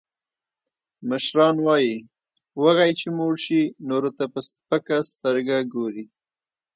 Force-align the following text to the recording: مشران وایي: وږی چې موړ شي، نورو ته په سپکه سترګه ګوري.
مشران 1.09 1.55
وایي: 1.65 1.95
وږی 2.61 2.91
چې 2.99 3.07
موړ 3.17 3.33
شي، 3.45 3.61
نورو 3.89 4.09
ته 4.17 4.23
په 4.33 4.39
سپکه 4.49 4.97
سترګه 5.11 5.57
ګوري. 5.73 6.05